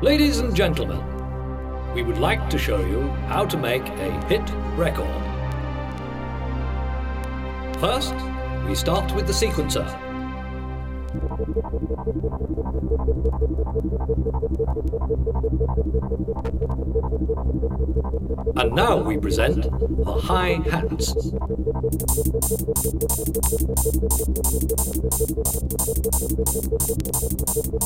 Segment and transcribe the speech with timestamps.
[0.00, 1.02] Ladies and gentlemen,
[1.92, 5.08] we would like to show you how to make a hit record.
[7.80, 8.14] First,
[8.68, 9.84] we start with the sequencer.
[18.54, 19.64] And now we present
[20.04, 21.32] the hi-hats.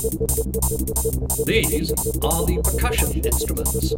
[0.02, 3.92] These are the percussion instruments.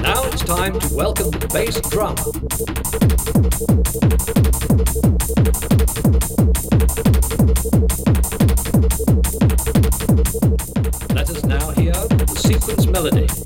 [0.00, 2.14] Now it's time to welcome the bass drum.
[11.12, 13.41] Let us now hear the sequence melody.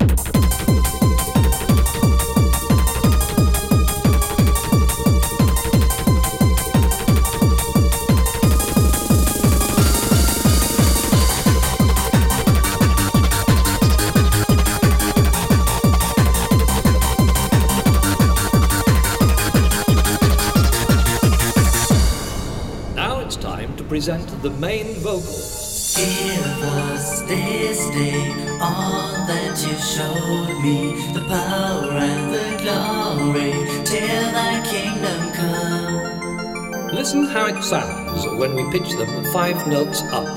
[24.59, 25.95] Main vocals.
[25.95, 33.51] Give us this day all that you showed me, the power and the glory,
[33.85, 36.95] till thy kingdom come.
[36.95, 40.27] Listen how it sounds when we pitch them five notes up.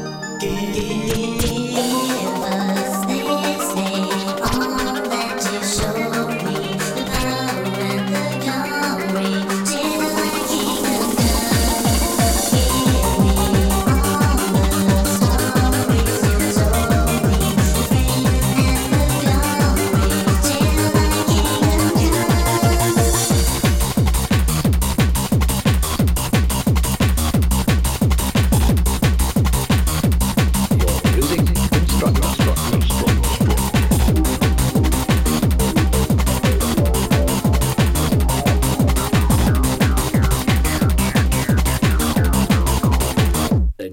[0.41, 1.60] Give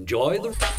[0.08, 0.77] Enjoy the.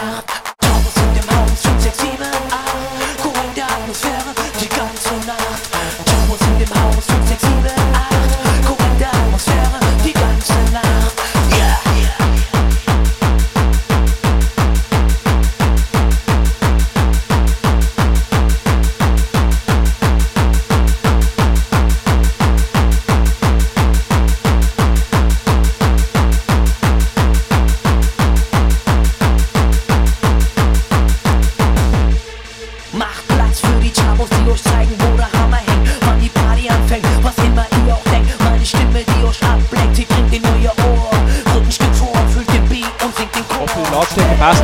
[0.00, 2.69] Don't seem to hold, sweet sexy man.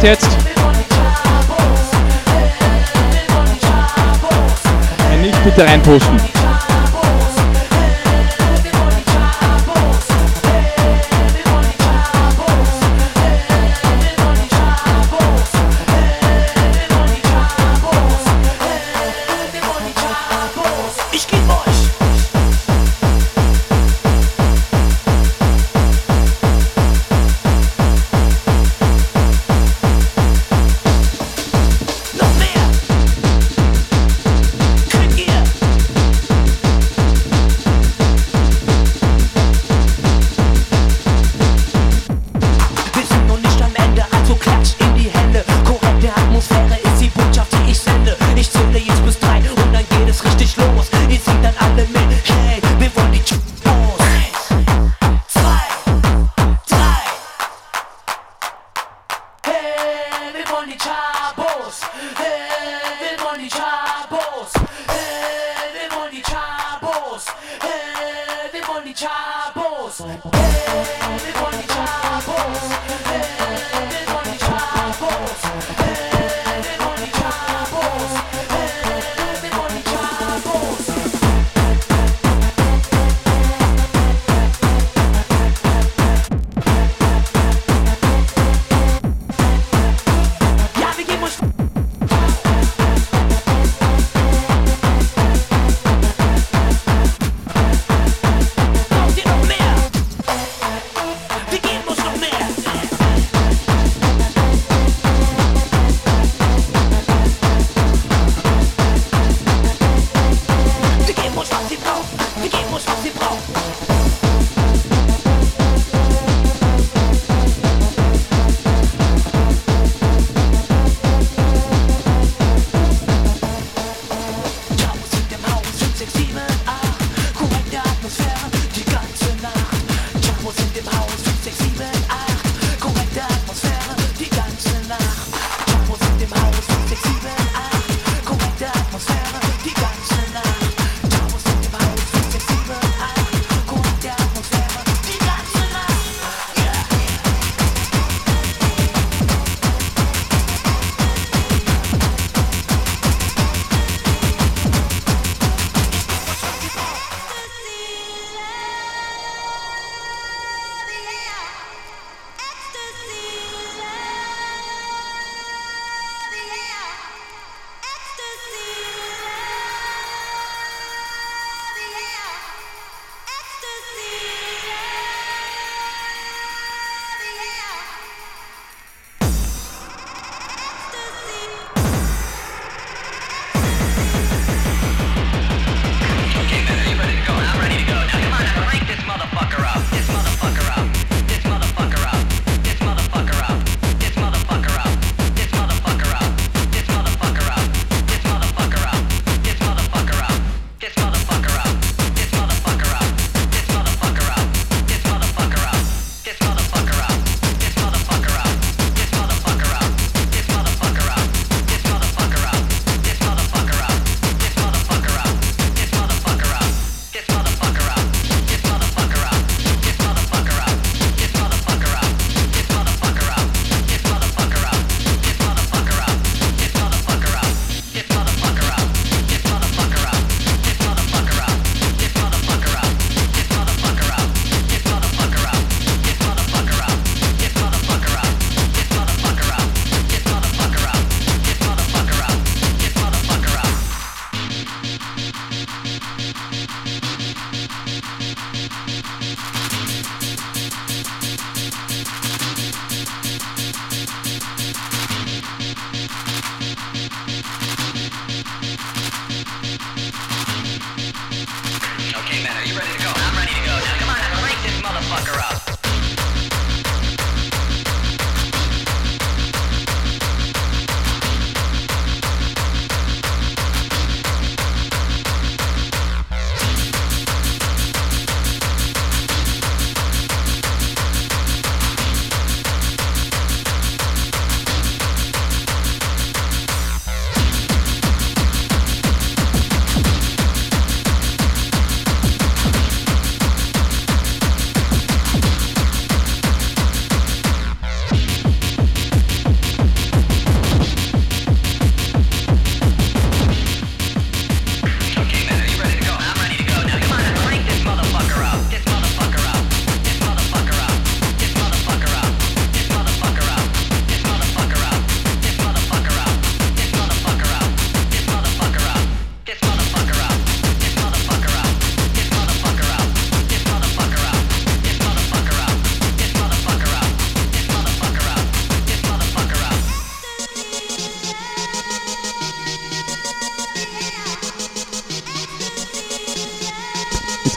[0.06, 0.28] jetzt.
[5.10, 6.35] Wenn nicht, bitte reinposten.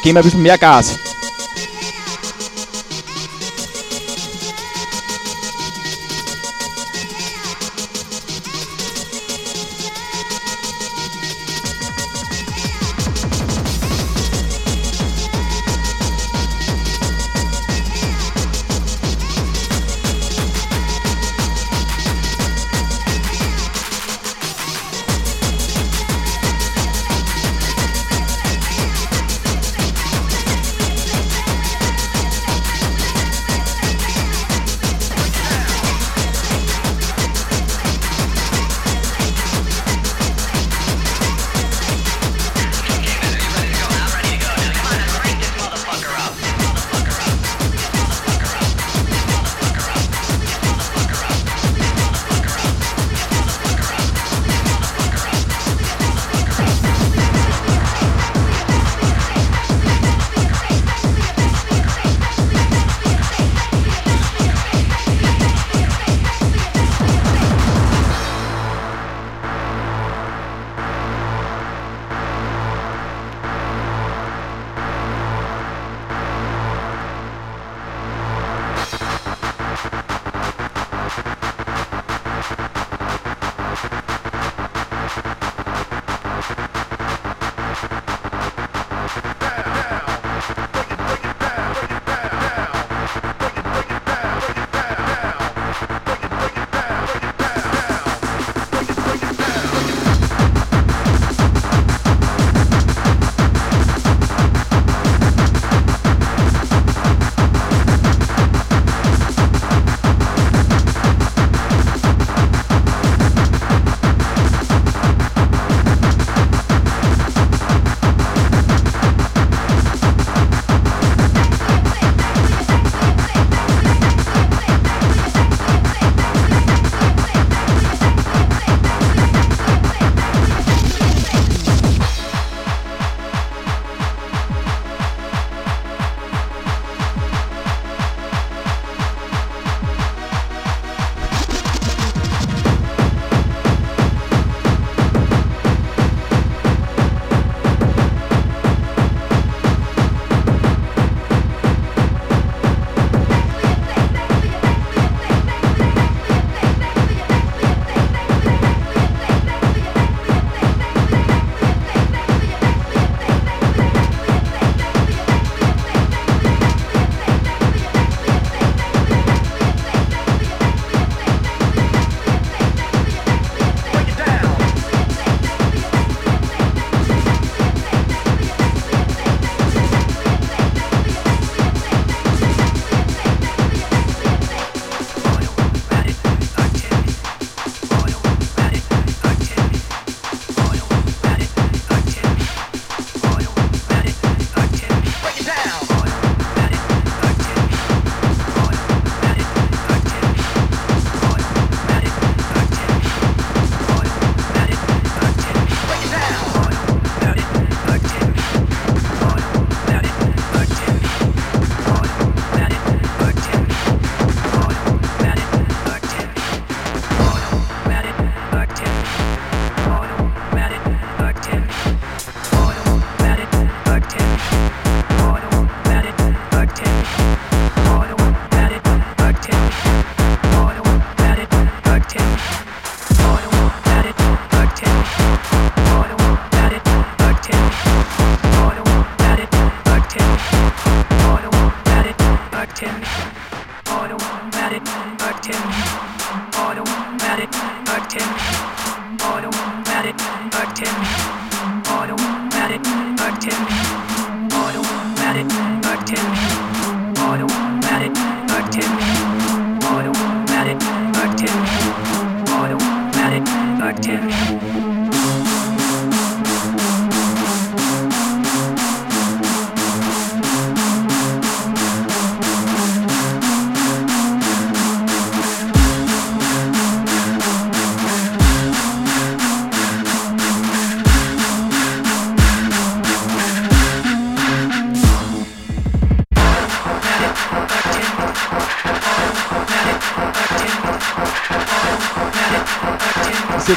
[0.09, 1.08] Gamer bis zum Berggas.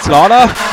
[0.02, 0.71] Svetlana.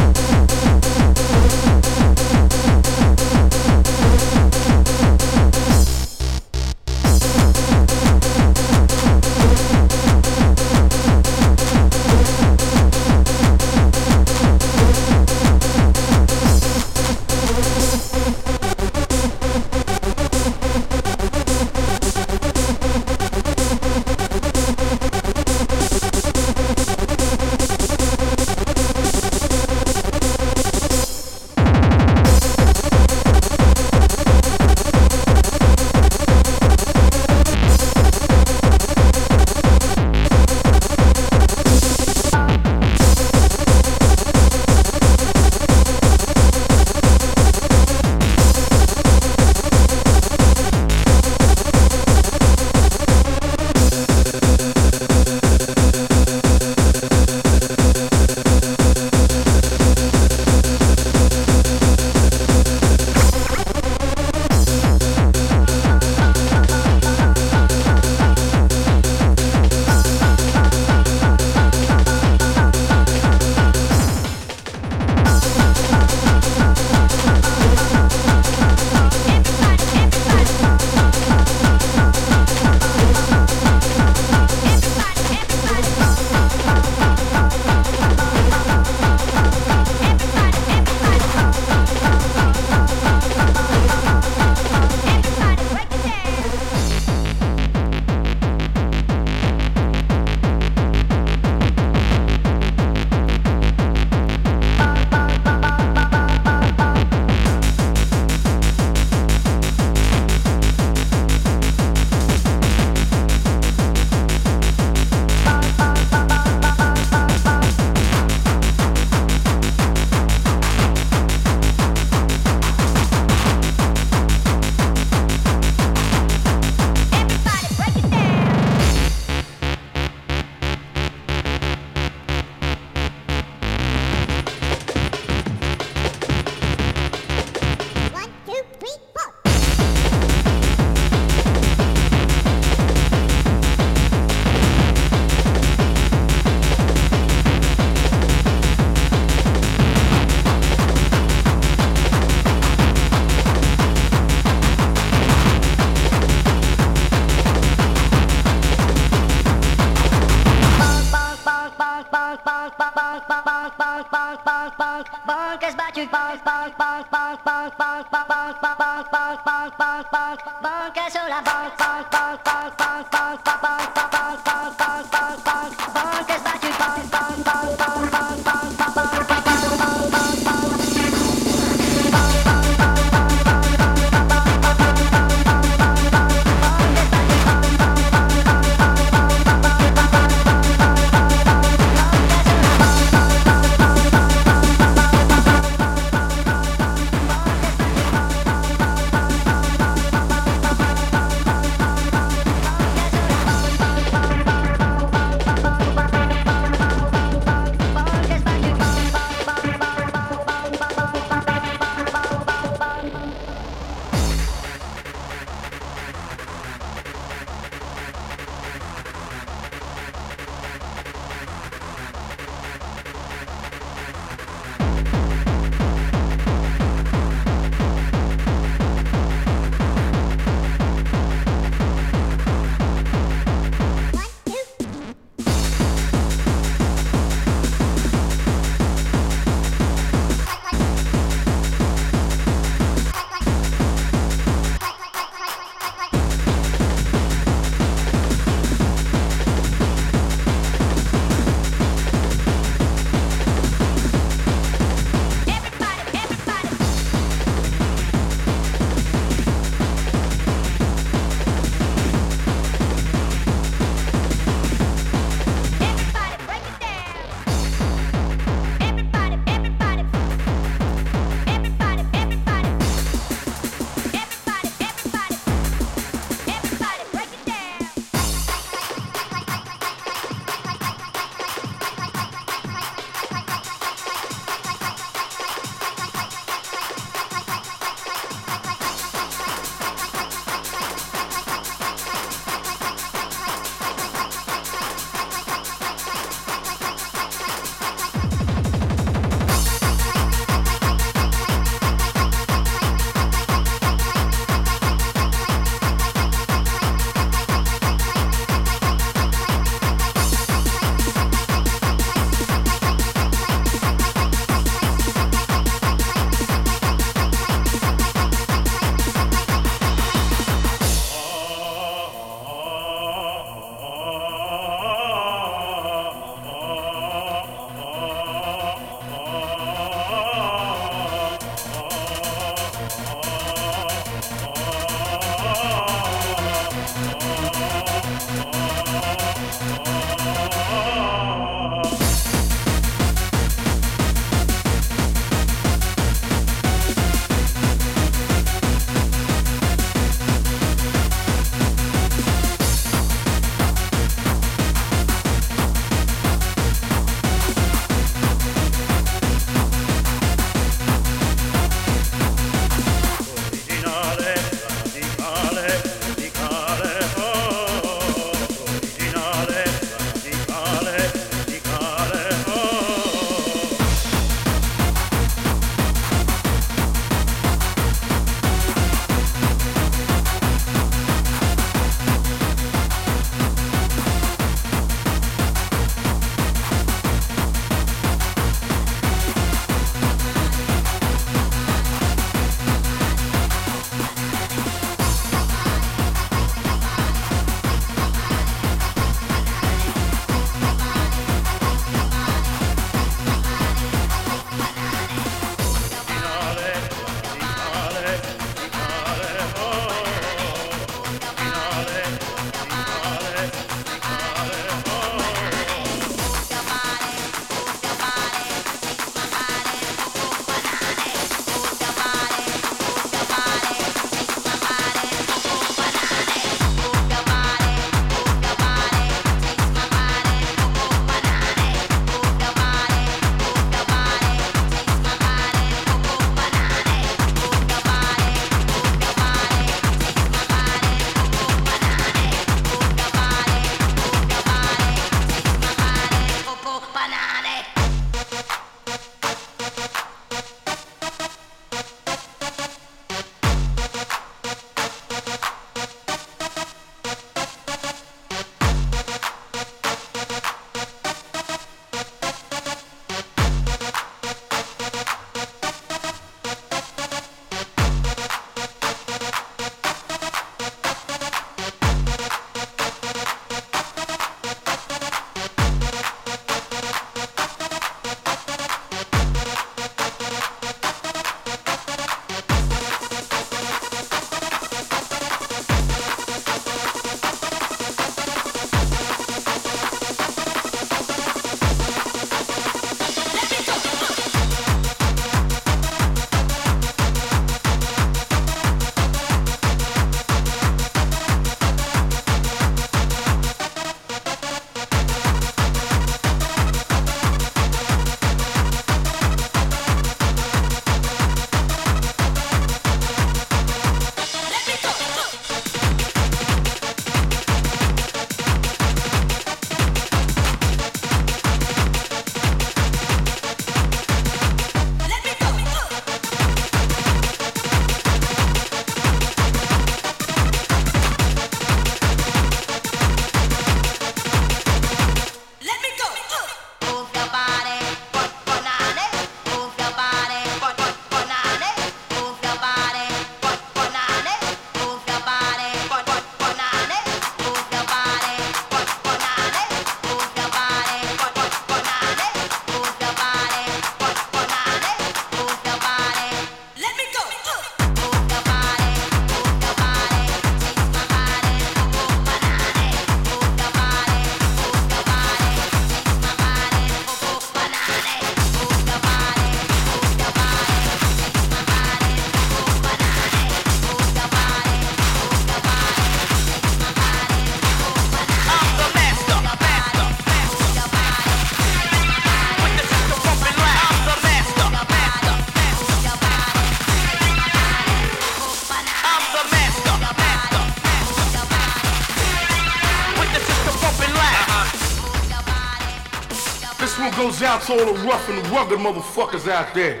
[597.12, 600.00] Goes out to all the rough and rugged motherfuckers out there.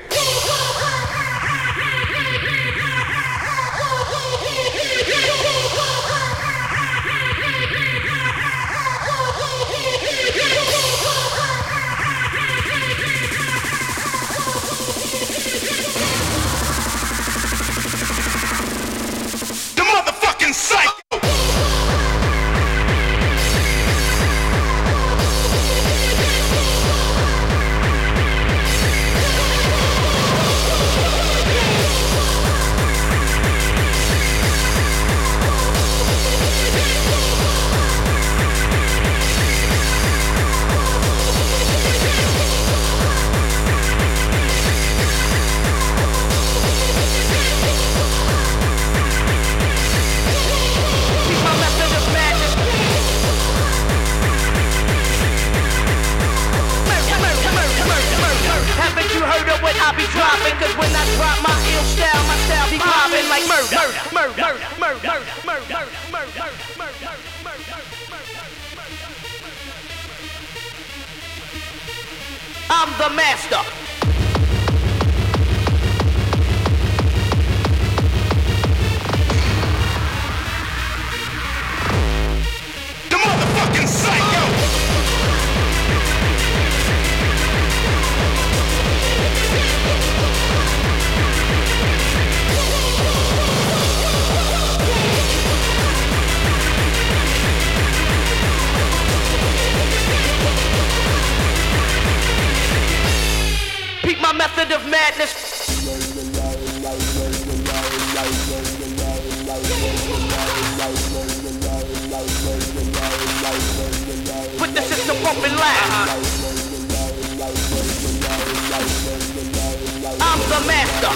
[120.60, 121.08] The master.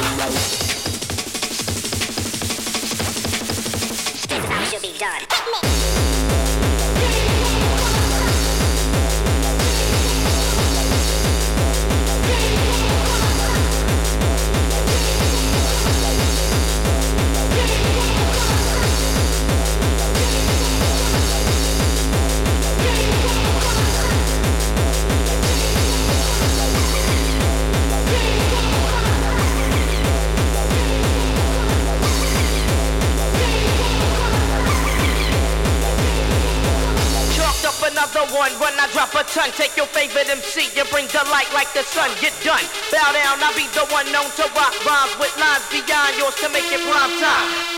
[4.29, 5.88] This is should be done.
[37.99, 39.51] Another one when I drop a ton.
[39.59, 42.11] Take your favorite MC and bring the light like the sun.
[42.23, 42.63] Get done.
[42.95, 46.49] Bow down, I'll be the one known to rock rhymes with lines beyond yours to
[46.55, 47.78] make it prime time.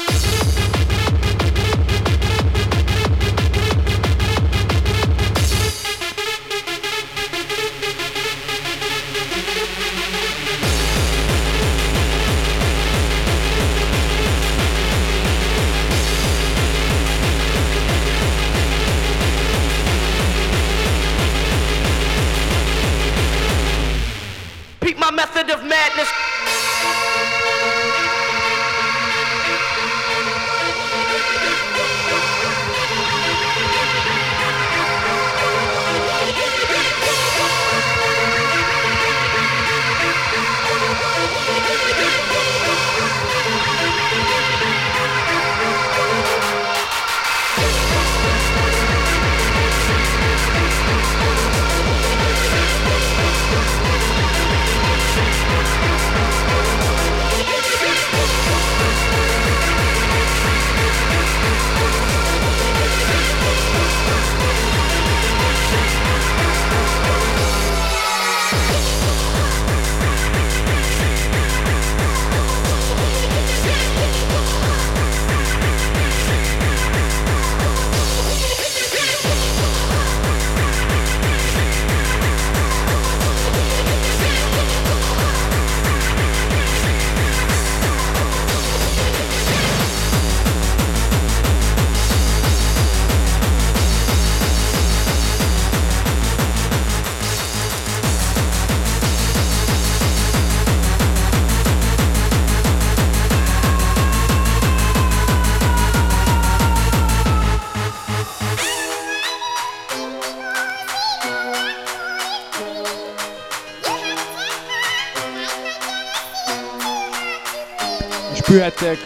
[118.83, 118.99] Heute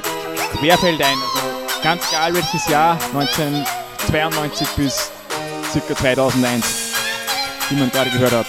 [0.59, 1.17] querfeld ein.
[1.35, 5.11] Also ganz egal welches Jahr, 1992 bis
[5.73, 5.95] ca.
[5.95, 6.67] 2001,
[7.71, 8.47] wie man gerade gehört hat.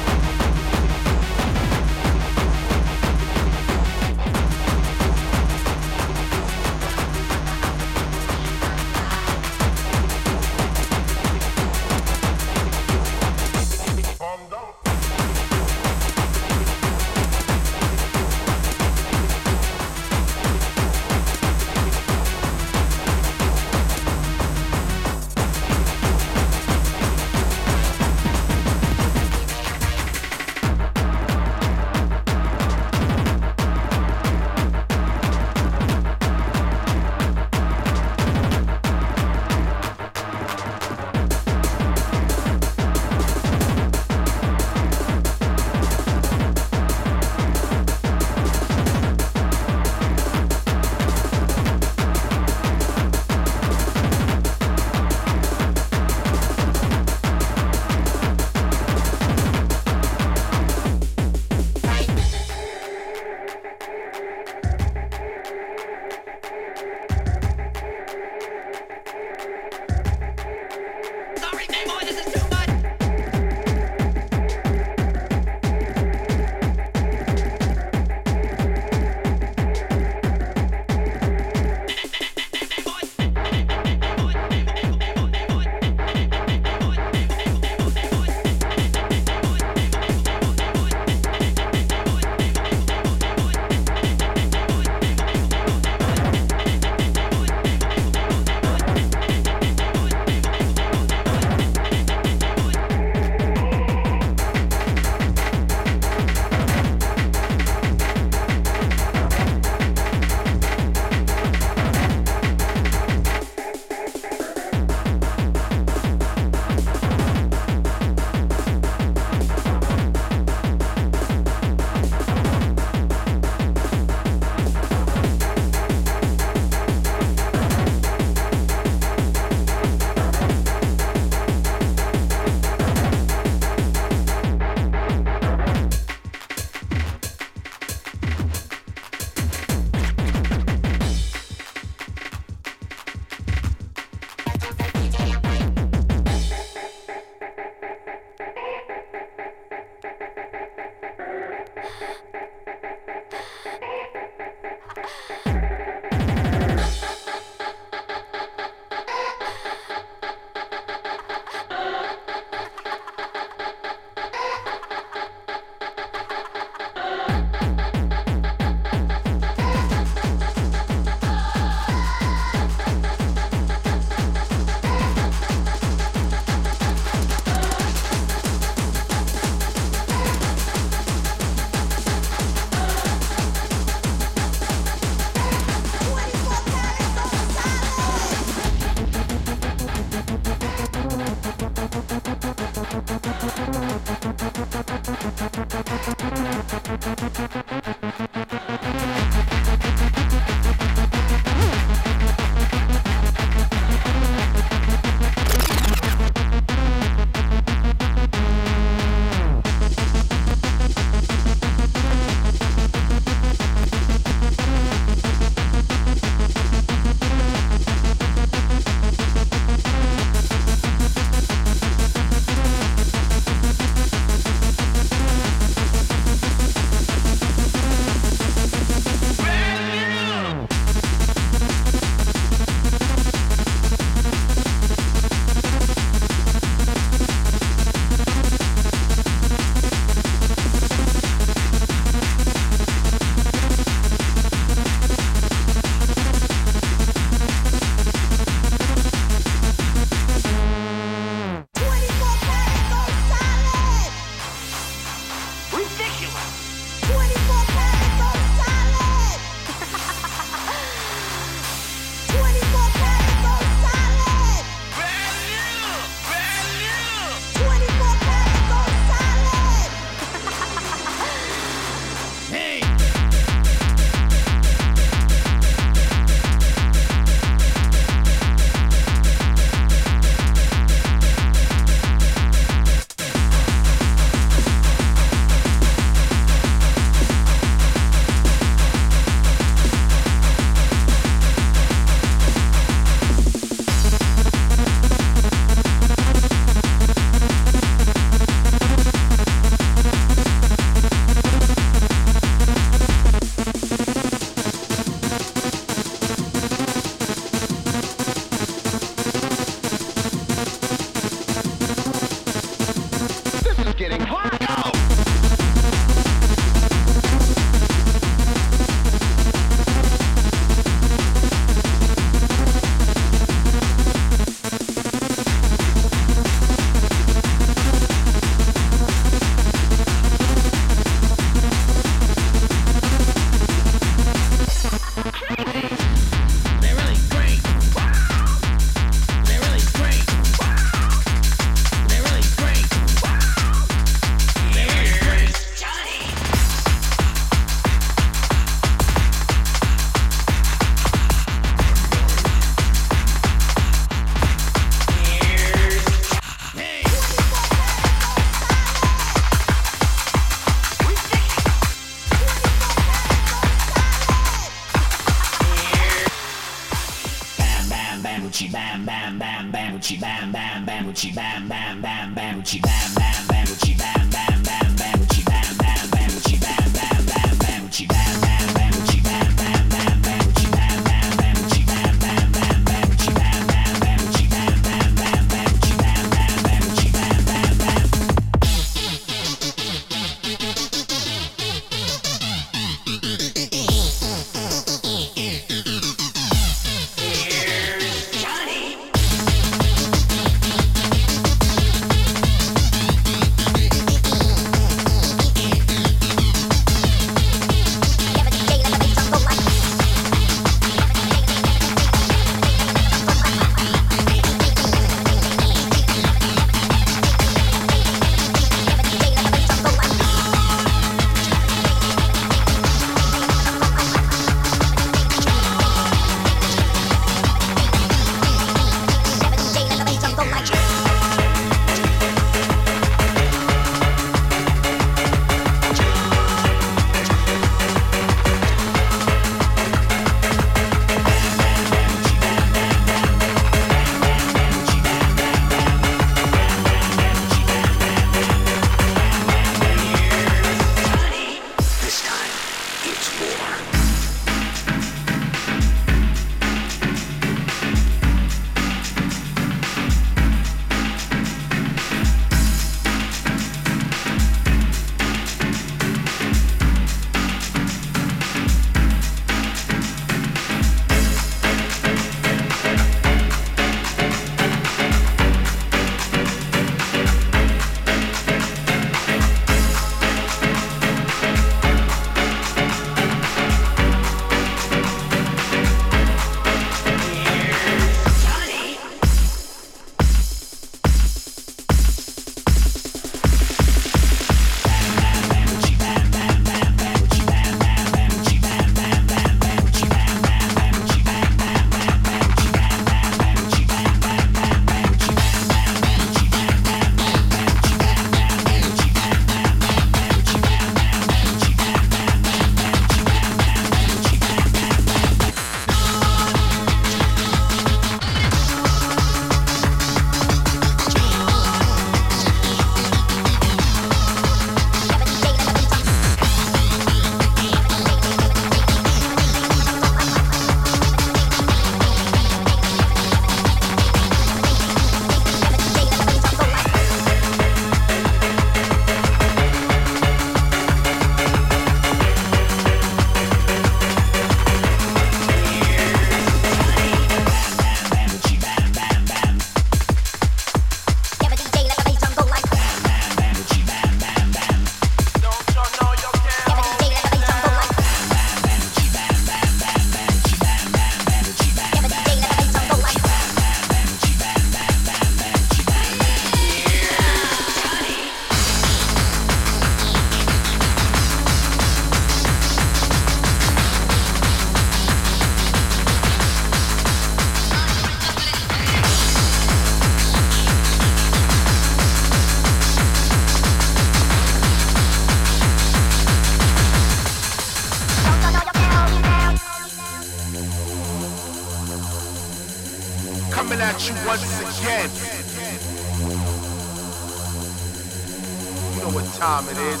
[599.46, 600.00] You time it is.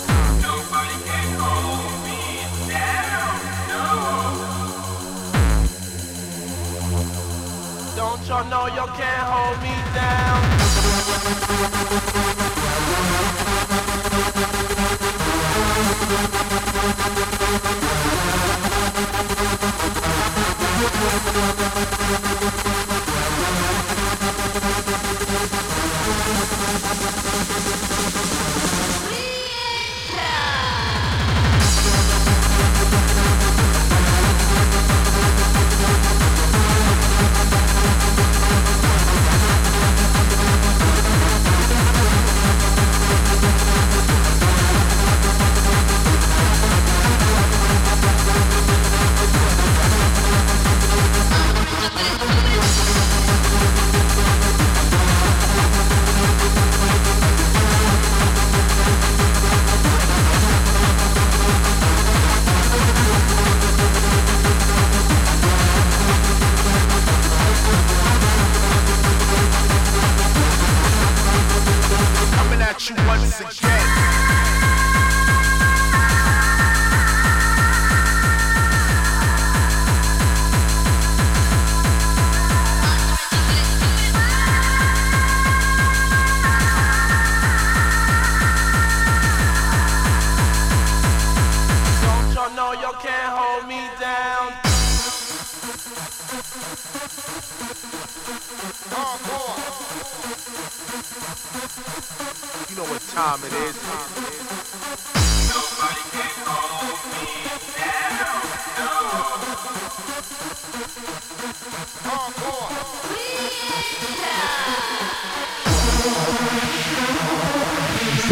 [7.94, 10.46] Don't y'all know y'all can't hold me down?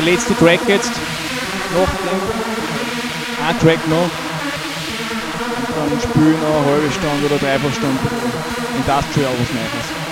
[0.05, 0.93] Der letzte Track jetzt.
[1.75, 1.89] Noch
[3.49, 4.11] ein Track noch.
[5.83, 8.01] Und dann spielen noch eine halbe Stunde oder dreiviertel Stunde
[8.77, 10.04] Industrial was Neues.